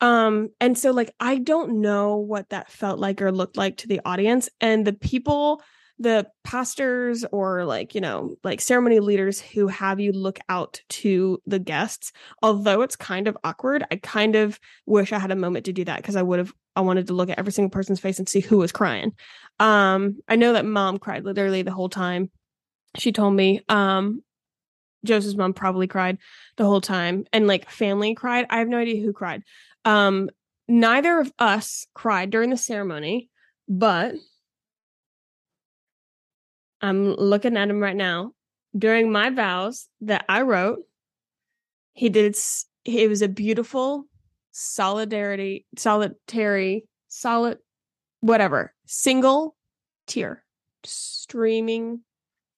[0.00, 3.88] Um, and so like I don't know what that felt like or looked like to
[3.88, 5.62] the audience and the people,
[5.98, 11.42] the pastors or like, you know, like ceremony leaders who have you look out to
[11.46, 15.64] the guests, although it's kind of awkward, I kind of wish I had a moment
[15.66, 17.98] to do that because I would have I wanted to look at every single person's
[17.98, 19.12] face and see who was crying.
[19.58, 22.30] Um, I know that mom cried literally the whole time.
[22.96, 24.22] She told me, um,
[25.04, 26.18] Joseph's mom probably cried
[26.56, 28.46] the whole time and like family cried.
[28.50, 29.42] I have no idea who cried.
[29.84, 30.30] Um,
[30.68, 33.28] neither of us cried during the ceremony,
[33.68, 34.14] but
[36.80, 38.32] I'm looking at him right now.
[38.76, 40.80] During my vows that I wrote,
[41.92, 42.36] he did.
[42.84, 44.04] It was a beautiful
[44.52, 47.58] solidarity, solitary, solid,
[48.20, 49.56] whatever, single
[50.06, 50.44] tear
[50.84, 52.00] streaming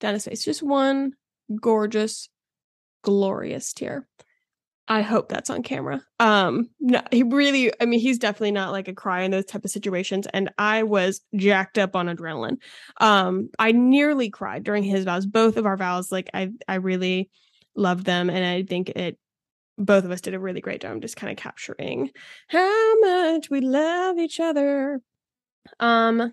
[0.00, 0.44] down his face.
[0.44, 1.12] Just one
[1.60, 2.28] gorgeous,
[3.02, 4.08] glorious tear.
[4.90, 6.02] I hope that's on camera.
[6.18, 9.64] Um, no, he really, I mean, he's definitely not like a cry in those type
[9.64, 10.26] of situations.
[10.34, 12.56] And I was jacked up on adrenaline.
[13.00, 16.10] Um, I nearly cried during his vows, both of our vows.
[16.10, 17.30] Like I, I really
[17.76, 18.28] loved them.
[18.28, 19.16] And I think it,
[19.78, 22.10] both of us did a really great job just kind of capturing
[22.48, 25.00] how much we love each other.
[25.78, 26.32] Um,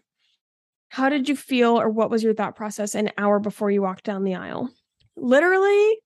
[0.90, 4.04] how did you feel or what was your thought process an hour before you walked
[4.04, 4.72] down the aisle?
[5.16, 6.00] Literally,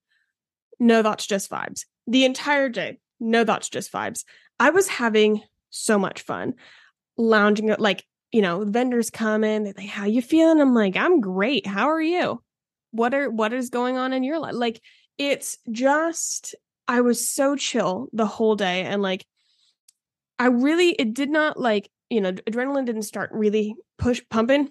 [0.79, 2.99] no thoughts, just vibes the entire day.
[3.19, 4.23] No thoughts, just vibes.
[4.59, 6.55] I was having so much fun
[7.17, 10.61] lounging, like, you know, vendors come in, they're like, how you feeling?
[10.61, 11.67] I'm like, I'm great.
[11.67, 12.41] How are you?
[12.91, 14.55] What are, what is going on in your life?
[14.55, 14.81] Like,
[15.17, 16.55] it's just,
[16.87, 18.83] I was so chill the whole day.
[18.83, 19.25] And like,
[20.39, 24.69] I really, it did not like, you know, adrenaline didn't start really push pumping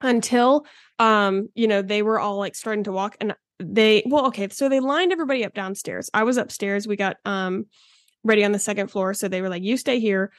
[0.00, 0.66] until,
[0.98, 3.16] um, you know, they were all like starting to walk.
[3.20, 6.10] And they well okay so they lined everybody up downstairs.
[6.14, 6.86] I was upstairs.
[6.86, 7.66] We got um
[8.24, 9.14] ready on the second floor.
[9.14, 10.32] So they were like you stay here.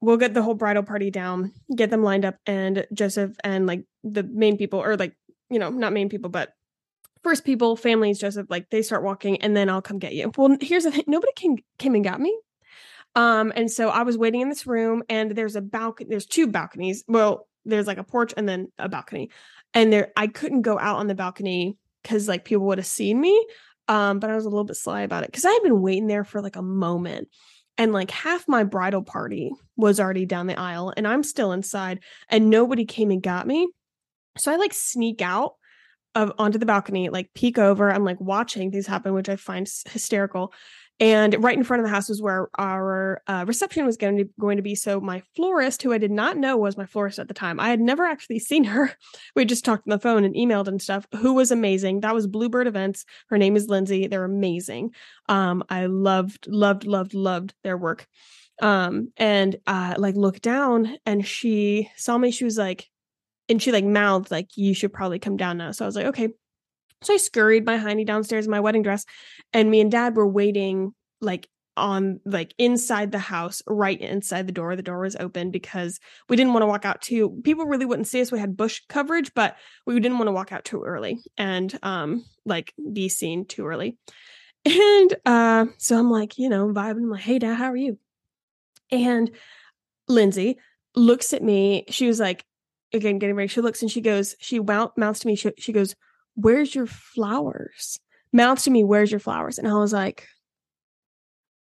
[0.00, 3.84] We'll get the whole bridal party down get them lined up and joseph and like
[4.02, 5.16] the main people or like
[5.48, 6.52] you know not main people but
[7.22, 10.30] first people families joseph like they start walking and then i'll come get you.
[10.36, 12.38] Well here's the thing nobody came came and got me.
[13.14, 16.48] Um and so i was waiting in this room and there's a balcony there's two
[16.48, 17.04] balconies.
[17.06, 19.30] Well there's like a porch and then a balcony.
[19.72, 23.20] And there i couldn't go out on the balcony because like people would have seen
[23.20, 23.44] me.
[23.88, 26.06] Um, but I was a little bit sly about it because I had been waiting
[26.06, 27.28] there for like a moment.
[27.76, 32.04] And like half my bridal party was already down the aisle, and I'm still inside,
[32.28, 33.66] and nobody came and got me.
[34.38, 35.54] So I like sneak out
[36.14, 37.90] of onto the balcony, like peek over.
[37.90, 40.52] I'm like watching things happen, which I find hysterical
[41.00, 44.28] and right in front of the house was where our uh, reception was going to
[44.38, 44.76] going to be.
[44.76, 47.68] So my florist, who I did not know was my florist at the time, I
[47.68, 48.92] had never actually seen her.
[49.34, 51.06] We just talked on the phone and emailed and stuff.
[51.16, 52.00] Who was amazing.
[52.00, 53.04] That was Bluebird Events.
[53.28, 54.06] Her name is Lindsay.
[54.06, 54.90] They're amazing.
[55.28, 58.06] Um, I loved, loved, loved, loved their work.
[58.62, 62.30] Um, and uh, like looked down and she saw me.
[62.30, 62.88] She was like,
[63.48, 66.06] and she like mouthed like, "You should probably come down now." So I was like,
[66.06, 66.28] "Okay."
[67.02, 69.04] So I scurried my hiney downstairs in my wedding dress,
[69.52, 74.52] and me and dad were waiting like on like inside the house, right inside the
[74.52, 74.76] door.
[74.76, 77.40] The door was open because we didn't want to walk out too.
[77.42, 78.30] People really wouldn't see us.
[78.30, 82.24] We had bush coverage, but we didn't want to walk out too early and um
[82.44, 83.96] like be seen too early.
[84.66, 87.02] And uh so I'm like, you know, vibing.
[87.02, 87.98] I'm like, hey dad, how are you?
[88.90, 89.30] And
[90.08, 90.58] Lindsay
[90.94, 91.84] looks at me.
[91.90, 92.46] She was like,
[92.94, 93.48] again, getting ready.
[93.48, 95.34] She looks and she goes, she mouths to me.
[95.34, 95.94] She, she goes,
[96.34, 97.98] where's your flowers?
[98.32, 99.58] Mouths to me, where's your flowers?
[99.58, 100.26] And I was like,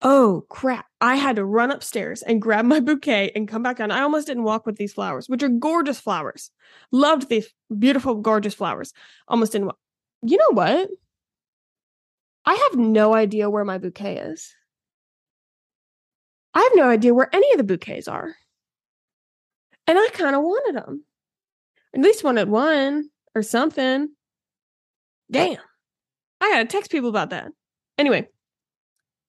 [0.01, 0.85] oh crap.
[1.01, 3.91] I had to run upstairs and grab my bouquet and come back down.
[3.91, 6.51] I almost didn't walk with these flowers, which are gorgeous flowers.
[6.91, 7.47] Loved these
[7.77, 8.93] beautiful, gorgeous flowers.
[9.27, 9.79] Almost didn't walk.
[10.21, 10.89] You know what?
[12.45, 14.53] I have no idea where my bouquet is.
[16.53, 18.35] I have no idea where any of the bouquets are.
[19.87, 21.03] And I kind of wanted them.
[21.93, 24.09] At least wanted one or something.
[25.31, 25.57] Damn.
[26.41, 27.51] I gotta text people about that.
[27.97, 28.27] Anyway.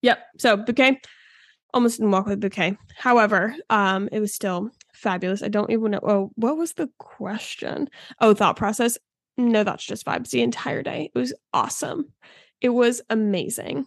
[0.02, 0.18] Yep.
[0.38, 1.00] So bouquet.
[1.72, 2.76] Almost didn't walk with bouquet.
[2.96, 5.42] However, um, it was still fabulous.
[5.42, 6.00] I don't even know.
[6.02, 7.88] Oh, what was the question?
[8.20, 8.98] Oh, thought process.
[9.36, 11.10] No, that's just vibes the entire day.
[11.14, 12.12] It was awesome.
[12.60, 13.86] It was amazing.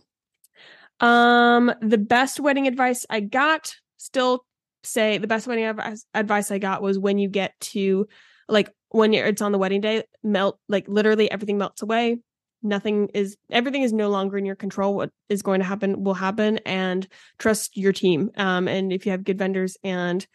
[1.00, 4.46] Um, the best wedding advice I got, still
[4.84, 8.08] say the best wedding advice, advice I got was when you get to
[8.50, 12.20] like when it's on the wedding day, melt like literally everything melts away.
[12.64, 14.96] Nothing is everything is no longer in your control.
[14.96, 17.08] What is going to happen will happen, and
[17.38, 18.32] trust your team.
[18.36, 20.26] Um, and if you have good vendors and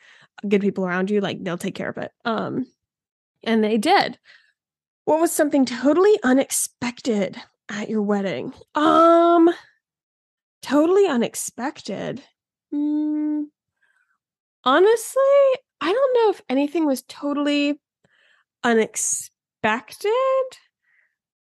[0.48, 2.12] good people around you, like they'll take care of it.
[2.24, 2.66] Um,
[3.42, 4.18] and they did.
[5.04, 7.36] What was something totally unexpected
[7.68, 8.52] at your wedding?
[8.74, 9.50] Um,
[10.62, 12.22] totally unexpected.
[12.72, 13.46] Mm,
[14.64, 15.22] honestly,
[15.80, 17.80] I don't know if anything was totally
[18.64, 20.10] unexpected.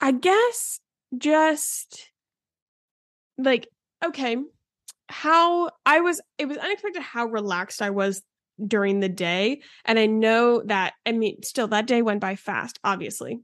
[0.01, 0.81] I guess
[1.17, 2.11] just
[3.39, 3.69] like
[4.05, 4.37] okay,
[5.09, 8.23] how I was it was unexpected how relaxed I was
[8.65, 12.79] during the day and I know that I mean still that day went by fast
[12.85, 13.41] obviously.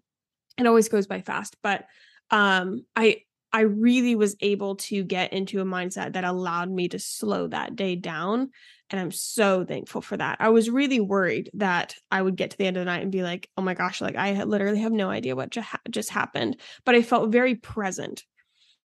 [0.56, 1.84] It always goes by fast, but
[2.30, 3.22] um I
[3.59, 7.74] I really was able to get into a mindset that allowed me to slow that
[7.74, 8.50] day down.
[8.88, 10.36] And I'm so thankful for that.
[10.38, 13.11] I was really worried that I would get to the end of the night and
[13.11, 15.52] be like, oh my gosh, like I literally have no idea what
[15.90, 16.61] just happened.
[16.84, 18.22] But I felt very present.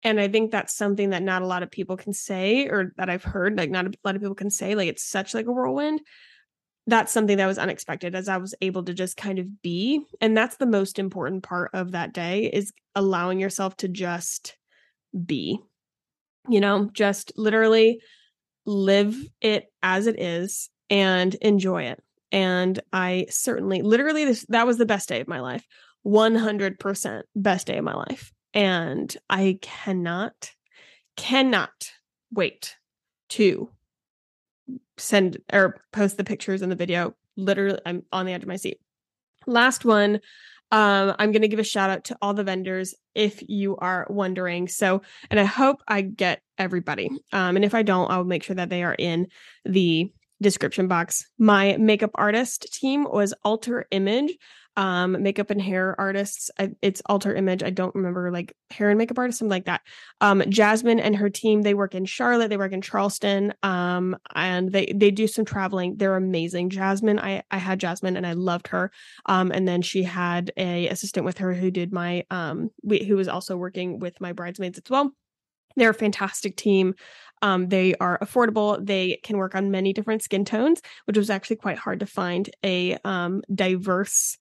[0.02, 3.12] And I think that's something that not a lot of people can say, or that
[3.12, 5.52] I've heard, like not a lot of people can say, like it's such like a
[5.52, 6.02] whirlwind
[6.86, 10.02] that's something that was unexpected as I was able to just kind of be.
[10.20, 14.58] And that's the most important part of that day is allowing yourself to just
[15.26, 15.60] be.
[16.50, 18.02] You know, just literally
[18.66, 22.02] live it as it is and enjoy it.
[22.32, 25.66] And I certainly literally this that was the best day of my life.
[26.06, 28.34] 100% best day of my life.
[28.54, 30.52] And I cannot
[31.16, 31.92] cannot
[32.32, 32.76] wait
[33.30, 33.70] to
[34.98, 37.16] send or post the pictures and the video.
[37.38, 38.80] Literally, I'm on the edge of my seat.
[39.46, 40.20] Last one.
[40.74, 44.08] Um, I'm going to give a shout out to all the vendors if you are
[44.10, 44.68] wondering.
[44.68, 47.12] So, and I hope I get everybody.
[47.32, 49.28] Um, and if I don't, I'll make sure that they are in
[49.66, 50.12] the
[50.42, 51.28] description box.
[51.38, 54.34] My makeup artist team was Alter Image
[54.76, 58.98] um makeup and hair artists I, it's alter image i don't remember like hair and
[58.98, 59.82] makeup artist something like that.
[60.22, 64.72] Um jasmine and her team they work in charlotte they work in charleston um and
[64.72, 65.96] they they do some traveling.
[65.98, 66.70] They're amazing.
[66.70, 68.92] Jasmine i i had jasmine and i loved her
[69.26, 73.16] um and then she had a assistant with her who did my um we, who
[73.16, 75.14] was also working with my bridesmaids as well
[75.76, 76.96] they're a fantastic team.
[77.42, 78.84] Um, they are affordable.
[78.84, 82.50] They can work on many different skin tones, which was actually quite hard to find
[82.64, 84.38] a um, diverse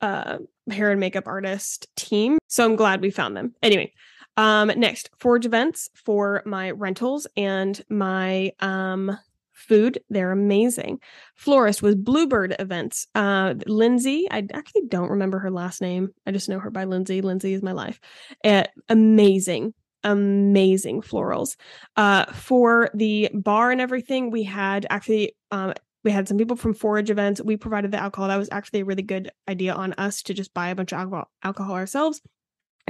[0.00, 0.38] uh,
[0.70, 2.38] hair and makeup artist team.
[2.48, 3.54] So I'm glad we found them.
[3.62, 3.92] Anyway,
[4.36, 9.16] um, next, Forge events for my rentals and my um,
[9.52, 10.00] food.
[10.08, 11.00] They're amazing.
[11.34, 13.06] Florist was Bluebird events.
[13.14, 16.08] Uh, Lindsay, I actually don't remember her last name.
[16.26, 17.20] I just know her by Lindsay.
[17.20, 18.00] Lindsay is my life.
[18.44, 19.74] Uh, amazing
[20.04, 21.56] amazing florals.
[21.96, 25.74] Uh, for the bar and everything, we had actually um,
[26.04, 27.42] we had some people from forage events.
[27.42, 28.28] We provided the alcohol.
[28.28, 30.98] That was actually a really good idea on us to just buy a bunch of
[30.98, 32.20] alcohol, alcohol ourselves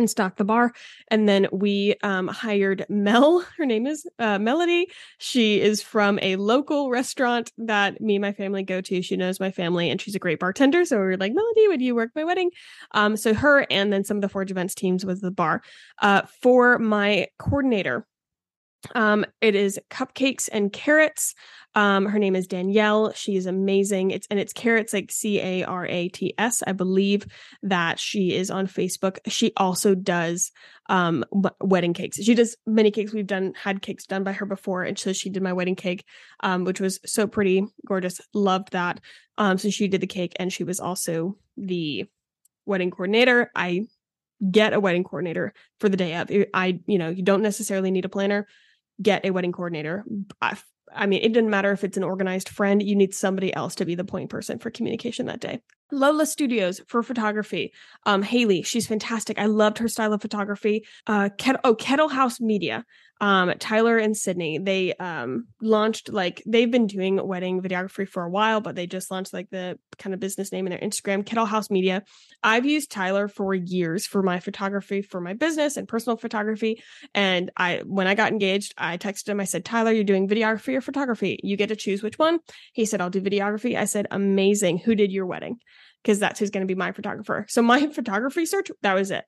[0.00, 0.72] and stock the bar
[1.08, 4.88] and then we um, hired mel her name is uh, melody.
[5.18, 9.02] She is from a local restaurant that me and my family go to.
[9.02, 11.82] She knows my family and she's a great bartender so we were like melody would
[11.82, 12.50] you work my wedding?
[12.92, 15.62] Um, so her and then some of the forge events teams was the bar.
[16.00, 18.06] Uh, for my coordinator
[18.94, 21.34] um, it is cupcakes and carats.
[21.74, 23.12] Um, her name is Danielle.
[23.12, 24.10] She is amazing.
[24.10, 26.62] It's and it's carats like C A R A T S.
[26.66, 27.26] I believe
[27.62, 29.18] that she is on Facebook.
[29.28, 30.50] She also does
[30.88, 31.24] um
[31.60, 32.22] wedding cakes.
[32.22, 33.12] She does many cakes.
[33.12, 36.04] We've done had cakes done by her before, and so she did my wedding cake,
[36.40, 38.20] um, which was so pretty, gorgeous.
[38.34, 39.00] Loved that.
[39.38, 42.06] Um, so she did the cake, and she was also the
[42.66, 43.50] wedding coordinator.
[43.54, 43.86] I
[44.50, 46.30] get a wedding coordinator for the day of.
[46.54, 48.48] I, you know, you don't necessarily need a planner
[49.00, 50.04] get a wedding coordinator.
[50.40, 50.56] I,
[50.94, 53.84] I mean, it didn't matter if it's an organized friend, you need somebody else to
[53.84, 55.60] be the point person for communication that day.
[55.92, 57.72] Lola Studios for photography.
[58.06, 59.38] Um, Haley, she's fantastic.
[59.38, 60.84] I loved her style of photography.
[61.06, 62.84] Uh, Kettle, oh, Kettle House Media.
[63.22, 68.30] Um, Tyler and Sydney, they um launched like they've been doing wedding videography for a
[68.30, 71.44] while, but they just launched like the kind of business name in their Instagram, Kettle
[71.44, 72.02] House Media.
[72.42, 76.82] I've used Tyler for years for my photography, for my business and personal photography.
[77.14, 79.40] And I, when I got engaged, I texted him.
[79.40, 81.38] I said, Tyler, you're doing videography or photography?
[81.42, 82.38] You get to choose which one.
[82.72, 83.76] He said, I'll do videography.
[83.76, 84.78] I said, amazing.
[84.78, 85.58] Who did your wedding?
[86.02, 87.46] Because that's who's going to be my photographer.
[87.48, 89.24] So my photography search, that was it.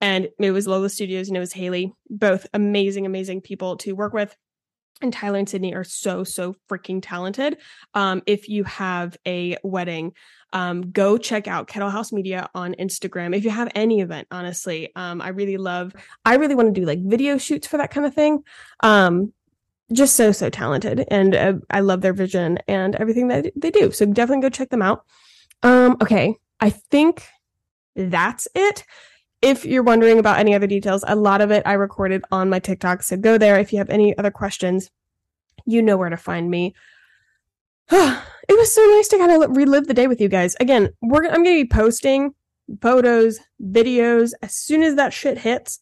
[0.00, 4.14] And it was Lola Studios and it was Haley, both amazing, amazing people to work
[4.14, 4.34] with.
[5.02, 7.56] And Tyler and Sydney are so, so freaking talented.
[7.94, 10.12] Um, if you have a wedding,
[10.52, 13.34] um, go check out Kettle House Media on Instagram.
[13.34, 15.94] If you have any event, honestly, um, I really love,
[16.24, 18.42] I really want to do like video shoots for that kind of thing.
[18.82, 19.32] Um,
[19.92, 21.04] just so, so talented.
[21.08, 23.90] And uh, I love their vision and everything that they do.
[23.90, 25.04] So definitely go check them out.
[25.62, 26.36] Um, okay.
[26.60, 27.26] I think
[27.96, 28.84] that's it.
[29.42, 32.58] If you're wondering about any other details, a lot of it I recorded on my
[32.58, 33.02] TikTok.
[33.02, 33.58] So go there.
[33.58, 34.90] If you have any other questions,
[35.66, 36.74] you know where to find me.
[37.90, 40.54] it was so nice to kind of relive the day with you guys.
[40.60, 42.34] Again, we're I'm going to be posting
[42.80, 45.80] photos, videos as soon as that shit hits.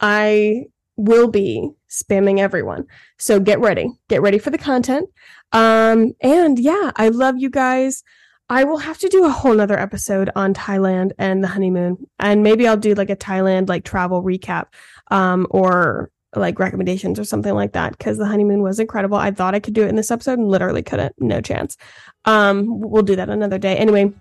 [0.00, 0.66] I
[0.96, 2.84] will be spamming everyone.
[3.18, 3.90] So get ready.
[4.08, 5.08] Get ready for the content.
[5.52, 8.02] Um, and yeah, I love you guys.
[8.50, 12.06] I will have to do a whole nother episode on Thailand and the honeymoon.
[12.18, 14.66] And maybe I'll do like a Thailand like travel recap,
[15.10, 17.98] um, or like recommendations or something like that.
[17.98, 19.16] Cause the honeymoon was incredible.
[19.16, 21.14] I thought I could do it in this episode and literally couldn't.
[21.18, 21.76] No chance.
[22.24, 23.76] Um, we'll do that another day.
[23.76, 24.12] Anyway,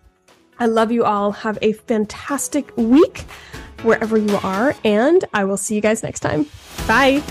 [0.60, 1.32] I love you all.
[1.32, 3.22] Have a fantastic week
[3.82, 4.76] wherever you are.
[4.84, 6.46] And I will see you guys next time.
[6.88, 7.24] Bye.